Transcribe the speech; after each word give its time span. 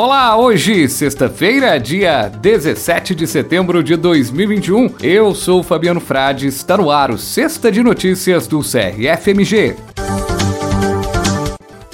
Olá, 0.00 0.36
hoje, 0.36 0.88
sexta-feira, 0.88 1.76
dia 1.76 2.28
17 2.28 3.16
de 3.16 3.26
setembro 3.26 3.82
de 3.82 3.96
2021. 3.96 4.94
Eu 5.02 5.34
sou 5.34 5.60
Fabiano 5.60 5.98
Frade, 5.98 6.46
está 6.46 6.76
no 6.76 6.88
ar 6.88 7.10
o 7.10 7.18
Sexta 7.18 7.68
de 7.72 7.82
Notícias 7.82 8.46
do 8.46 8.60
CRFMG. 8.60 9.74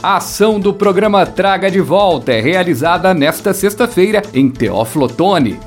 A 0.03 0.19
ação 0.19 0.61
do 0.61 0.75
programa 0.75 1.25
Traga 1.25 1.71
de 1.71 1.81
Volta 1.81 2.31
é 2.31 2.43
realizada 2.43 3.15
nesta 3.15 3.55
sexta-feira 3.55 4.21
em 4.35 4.51
Teófilo 4.51 5.07
Otoni. 5.07 5.59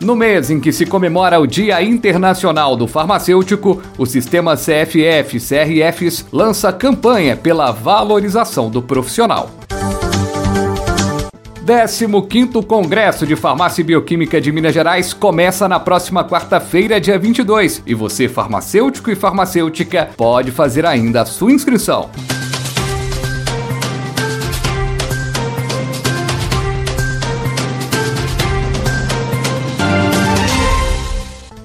No 0.00 0.16
mês 0.16 0.50
em 0.50 0.58
que 0.58 0.72
se 0.72 0.86
comemora 0.86 1.38
o 1.38 1.46
Dia 1.46 1.82
Internacional 1.82 2.76
do 2.76 2.86
Farmacêutico, 2.86 3.82
o 3.98 4.06
sistema 4.06 4.54
CFF-CRFs 4.56 6.24
lança 6.32 6.72
campanha 6.72 7.36
pela 7.36 7.72
valorização 7.72 8.70
do 8.70 8.80
profissional. 8.80 9.59
15º 11.70 12.66
Congresso 12.66 13.24
de 13.24 13.36
Farmácia 13.36 13.80
e 13.80 13.84
Bioquímica 13.84 14.40
de 14.40 14.50
Minas 14.50 14.74
Gerais 14.74 15.12
começa 15.12 15.68
na 15.68 15.78
próxima 15.78 16.24
quarta-feira, 16.24 17.00
dia 17.00 17.16
22, 17.16 17.84
e 17.86 17.94
você, 17.94 18.28
farmacêutico 18.28 19.08
e 19.08 19.14
farmacêutica, 19.14 20.10
pode 20.16 20.50
fazer 20.50 20.84
ainda 20.84 21.22
a 21.22 21.24
sua 21.24 21.52
inscrição. 21.52 22.10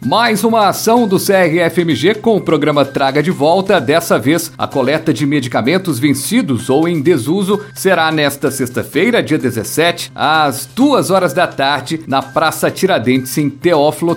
Mais 0.05 0.43
uma 0.43 0.67
ação 0.67 1.07
do 1.07 1.17
CRFMG 1.17 2.13
com 2.21 2.37
o 2.37 2.41
programa 2.41 2.85
Traga 2.85 3.23
de 3.23 3.31
Volta. 3.31 3.81
Dessa 3.81 4.19
vez, 4.19 4.51
a 4.55 4.67
coleta 4.67 5.11
de 5.11 5.25
medicamentos 5.25 5.97
vencidos 5.97 6.69
ou 6.69 6.87
em 6.87 7.01
desuso 7.01 7.59
será 7.73 8.11
nesta 8.11 8.51
sexta-feira, 8.51 9.23
dia 9.23 9.39
17, 9.39 10.11
às 10.13 10.67
2 10.67 11.09
horas 11.09 11.33
da 11.33 11.47
tarde, 11.47 12.01
na 12.05 12.21
Praça 12.21 12.69
Tiradentes, 12.69 13.35
em 13.39 13.49
Teófilo. 13.49 14.15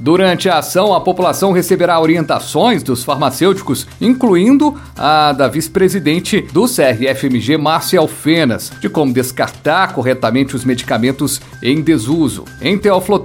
Durante 0.00 0.48
a 0.48 0.58
ação, 0.58 0.92
a 0.92 1.00
população 1.00 1.52
receberá 1.52 2.00
orientações 2.00 2.82
dos 2.82 3.04
farmacêuticos, 3.04 3.86
incluindo 4.00 4.74
a 4.98 5.30
da 5.30 5.46
vice-presidente 5.46 6.40
do 6.52 6.66
CRFMG, 6.66 7.56
Márcia 7.56 8.00
Alfenas, 8.00 8.72
de 8.80 8.88
como 8.88 9.12
descartar 9.12 9.92
corretamente 9.92 10.56
os 10.56 10.64
medicamentos 10.64 11.40
em 11.62 11.80
desuso. 11.80 12.46
Em 12.60 12.76
Teófilo 12.76 13.24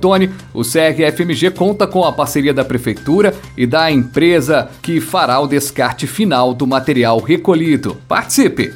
o 0.54 0.62
CRFMG 0.62 1.50
conta 1.50 1.88
com 1.95 1.95
a 2.04 2.12
parceria 2.12 2.54
da 2.54 2.66
Prefeitura 2.66 3.34
e 3.56 3.66
da 3.66 3.92
empresa 3.92 4.70
que 4.82 5.00
fará 5.00 5.40
o 5.40 5.48
descarte 5.48 6.08
final 6.08 6.54
do 6.54 6.68
material 6.68 7.20
recolhido. 7.20 7.96
Participe! 8.08 8.74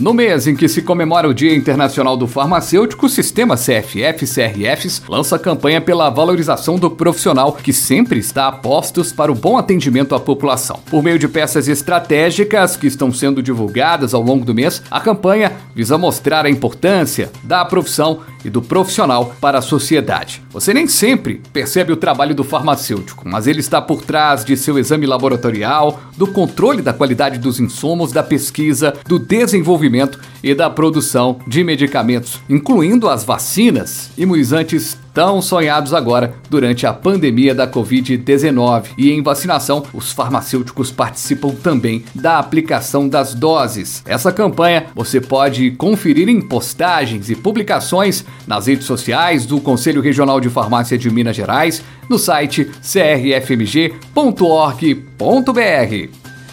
No 0.00 0.14
mês 0.14 0.46
em 0.46 0.56
que 0.56 0.66
se 0.66 0.80
comemora 0.80 1.28
o 1.28 1.34
Dia 1.34 1.54
Internacional 1.54 2.16
do 2.16 2.26
Farmacêutico, 2.26 3.04
o 3.04 3.08
sistema 3.08 3.54
CFF-CRFs 3.54 5.02
lança 5.06 5.38
campanha 5.38 5.78
pela 5.78 6.08
valorização 6.08 6.78
do 6.78 6.90
profissional 6.90 7.52
que 7.52 7.70
sempre 7.70 8.18
está 8.18 8.48
a 8.48 8.52
postos 8.52 9.12
para 9.12 9.30
o 9.30 9.34
bom 9.34 9.58
atendimento 9.58 10.14
à 10.14 10.18
população. 10.18 10.80
Por 10.88 11.02
meio 11.02 11.18
de 11.18 11.28
peças 11.28 11.68
estratégicas 11.68 12.78
que 12.78 12.86
estão 12.86 13.12
sendo 13.12 13.42
divulgadas 13.42 14.14
ao 14.14 14.22
longo 14.22 14.42
do 14.42 14.54
mês, 14.54 14.82
a 14.90 15.00
campanha 15.02 15.52
visa 15.74 15.98
mostrar 15.98 16.46
a 16.46 16.50
importância 16.50 17.30
da 17.44 17.62
profissão 17.62 18.20
e 18.44 18.50
do 18.50 18.62
profissional 18.62 19.34
para 19.40 19.58
a 19.58 19.62
sociedade. 19.62 20.42
Você 20.50 20.72
nem 20.74 20.86
sempre 20.86 21.40
percebe 21.52 21.92
o 21.92 21.96
trabalho 21.96 22.34
do 22.34 22.44
farmacêutico, 22.44 23.28
mas 23.28 23.46
ele 23.46 23.60
está 23.60 23.80
por 23.80 24.02
trás 24.02 24.44
de 24.44 24.56
seu 24.56 24.78
exame 24.78 25.06
laboratorial, 25.06 26.00
do 26.16 26.26
controle 26.26 26.82
da 26.82 26.92
qualidade 26.92 27.38
dos 27.38 27.60
insumos, 27.60 28.12
da 28.12 28.22
pesquisa, 28.22 28.94
do 29.06 29.18
desenvolvimento 29.18 30.18
e 30.42 30.54
da 30.54 30.70
produção 30.70 31.38
de 31.46 31.62
medicamentos, 31.62 32.40
incluindo 32.48 33.08
as 33.08 33.24
vacinas, 33.24 34.10
imunizantes 34.16 34.98
tão 35.12 35.42
sonhados 35.42 35.92
agora 35.92 36.34
durante 36.48 36.86
a 36.86 36.92
pandemia 36.92 37.54
da 37.54 37.66
Covid-19. 37.66 38.86
E 38.96 39.10
em 39.10 39.22
vacinação, 39.22 39.84
os 39.92 40.12
farmacêuticos 40.12 40.90
participam 40.90 41.50
também 41.50 42.04
da 42.14 42.38
aplicação 42.38 43.08
das 43.08 43.34
doses. 43.34 44.02
Essa 44.06 44.32
campanha 44.32 44.86
você 44.94 45.20
pode 45.20 45.70
conferir 45.72 46.28
em 46.28 46.40
postagens 46.40 47.30
e 47.30 47.34
publicações 47.34 48.24
nas 48.46 48.66
redes 48.66 48.86
sociais 48.86 49.46
do 49.46 49.60
Conselho 49.60 50.00
Regional 50.00 50.40
de 50.40 50.48
Farmácia 50.48 50.98
de 50.98 51.10
Minas 51.10 51.36
Gerais, 51.36 51.82
no 52.08 52.18
site 52.18 52.64
crfmg.org.br. 52.64 53.90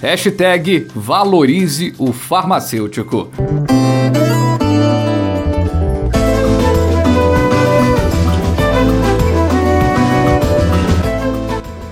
Hashtag 0.01 0.87
valorize 0.93 1.93
o 1.97 2.13
farmacêutico. 2.13 3.31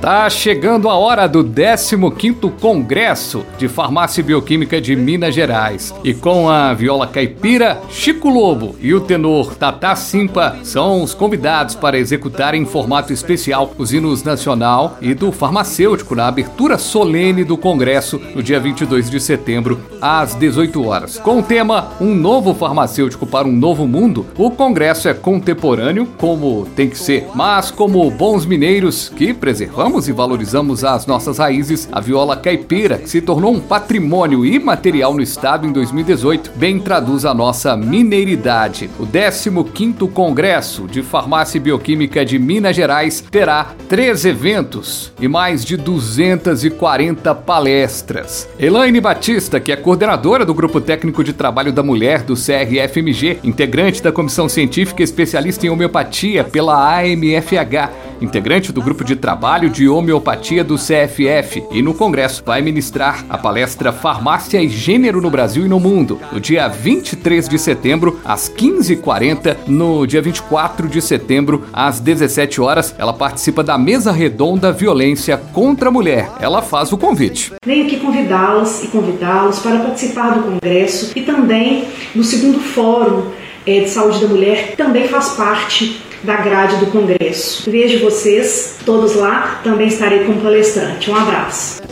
Tá 0.06 0.30
chegando 0.30 0.88
a 0.88 0.94
hora 0.94 1.26
do 1.28 1.44
15º 1.44 2.52
Congresso 2.62 3.44
de 3.58 3.68
Farmácia 3.68 4.24
Bioquímica 4.24 4.80
de 4.80 4.96
Minas 4.96 5.34
Gerais. 5.34 5.96
E 6.04 6.14
com 6.14 6.48
a 6.48 6.76
viola 6.76 7.08
caipira, 7.08 7.82
Chico 7.90 8.30
Lobo 8.30 8.76
e 8.80 8.94
o 8.94 9.02
tenor 9.02 9.56
Tata 9.56 9.96
Simpa 9.96 10.60
são 10.62 11.02
os 11.02 11.16
convidados 11.16 11.74
para 11.74 11.98
executar 11.98 12.54
em 12.54 12.66
formato 12.66 13.12
especial 13.12 13.74
os 13.80 13.94
hinos 13.94 14.22
nacional 14.22 14.96
e 15.02 15.16
do 15.16 15.32
farmacêutico 15.32 16.14
na 16.14 16.28
abertura 16.28 16.78
solene 16.78 17.44
do 17.44 17.58
Congresso 17.58 18.22
no 18.36 18.44
dia 18.44 18.60
22 18.60 19.10
de 19.10 19.20
setembro, 19.20 19.82
às 20.00 20.36
18 20.36 20.86
horas. 20.86 21.18
Com 21.18 21.40
o 21.40 21.44
tema 21.44 21.94
Um 22.00 22.14
novo 22.14 22.54
farmacêutico 22.54 23.26
para 23.26 23.48
um 23.48 23.52
novo 23.52 23.88
mundo, 23.88 24.28
o 24.38 24.52
Congresso 24.52 25.10
é 25.10 25.16
contemporâneo, 25.16 26.08
como 26.16 26.68
tem 26.76 26.92
que 26.92 26.98
ser, 27.00 27.28
mas 27.34 27.72
como 27.72 28.08
bons 28.12 28.46
mineiros 28.46 29.10
que 29.10 29.34
preservamos 29.34 29.95
e 29.96 30.12
valorizamos 30.12 30.84
as 30.84 31.06
nossas 31.06 31.38
raízes, 31.38 31.88
a 31.90 32.02
viola 32.02 32.36
caipira, 32.36 32.98
que 32.98 33.10
se 33.10 33.22
tornou 33.22 33.54
um 33.54 33.60
patrimônio 33.62 34.46
imaterial 34.46 35.14
no 35.14 35.22
estado 35.22 35.66
em 35.66 35.72
2018, 35.72 36.52
bem 36.58 36.80
traduz 36.80 37.24
a 37.24 37.34
nossa 37.34 37.78
mineiridade. 37.78 38.90
O 39.00 39.08
15º 39.08 40.12
Congresso 40.12 40.86
de 40.88 41.02
Farmácia 41.02 41.58
e 41.58 41.62
Bioquímica 41.62 42.26
de 42.26 42.38
Minas 42.38 42.76
Gerais 42.76 43.24
terá 43.32 43.74
três 43.88 44.26
eventos 44.26 45.14
e 45.20 45.28
mais 45.30 45.64
de 45.64 45.78
240 45.78 47.34
palestras. 47.34 48.50
Elaine 48.60 49.00
Batista, 49.00 49.60
que 49.62 49.72
é 49.72 49.78
coordenadora 49.78 50.46
do 50.46 50.54
Grupo 50.54 50.82
Técnico 50.82 51.24
de 51.24 51.32
Trabalho 51.32 51.72
da 51.72 51.82
Mulher 51.82 52.24
do 52.24 52.34
CRFMG, 52.34 53.40
integrante 53.44 54.04
da 54.04 54.12
Comissão 54.12 54.50
Científica 54.50 55.02
especialista 55.02 55.66
em 55.66 55.70
homeopatia 55.70 56.44
pela 56.44 57.00
AMFH, 57.00 58.05
integrante 58.22 58.72
do 58.72 58.82
Grupo 58.82 59.04
de 59.04 59.16
Trabalho 59.16 59.70
de 59.70 59.88
Homeopatia 59.88 60.64
do 60.64 60.76
CFF, 60.76 61.64
e 61.72 61.82
no 61.82 61.94
Congresso 61.94 62.44
vai 62.46 62.62
ministrar 62.62 63.26
a 63.30 63.38
palestra 63.38 63.92
Farmácia 63.92 64.62
e 64.62 64.70
Gênero 64.70 65.22
no 65.22 65.30
Brasil 65.30 65.66
e 65.66 65.70
no 65.70 65.80
Mundo, 65.80 66.20
no 66.32 66.40
dia 66.40 66.68
23 66.68 67.48
de 67.48 67.58
setembro, 67.58 68.20
às 68.24 68.50
15h40, 68.50 69.58
no 69.68 70.06
dia 70.06 70.22
24 70.22 70.88
de 70.88 71.02
setembro, 71.02 71.66
às 71.72 72.00
17 72.00 72.62
horas. 72.62 72.96
Ela 72.98 73.14
participa 73.14 73.64
da 73.64 73.78
mesa 73.78 74.12
redonda 74.12 74.72
Violência 74.72 75.38
contra 75.38 75.90
a 75.90 75.92
Mulher. 75.92 76.30
Ela 76.40 76.62
faz 76.62 76.92
o 76.92 76.98
convite. 76.98 77.54
Venho 77.66 77.86
aqui 77.86 77.98
convidá-las 77.98 78.84
e 78.84 78.88
convidá-los 78.88 79.60
para 79.60 79.80
participar 79.80 80.36
do 80.36 80.44
Congresso 80.44 81.12
e 81.16 81.22
também 81.22 81.88
no 82.14 82.24
segundo 82.24 82.60
Fórum 82.60 83.45
eh, 83.66 83.80
de 83.82 83.90
Saúde 83.90 84.20
da 84.20 84.28
Mulher, 84.28 84.76
também 84.76 85.08
faz 85.08 85.30
parte 85.30 86.02
da 86.24 86.36
grade 86.38 86.78
do 86.78 86.88
Congresso. 86.88 87.70
Vejo 87.70 88.04
vocês 88.04 88.80
todos 88.86 89.14
lá, 89.16 89.60
também 89.64 89.88
estarei 89.88 90.24
como 90.24 90.42
palestrante. 90.42 91.12
Um 91.12 91.16
abraço. 91.16 91.84